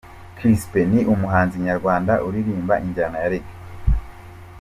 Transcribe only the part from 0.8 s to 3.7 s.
ni umuhanzi nyarwanda uririmba injyana ya Reggae.